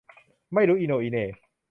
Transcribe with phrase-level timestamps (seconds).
[0.53, 1.25] ไม่รู้อีโหน่อีเหน่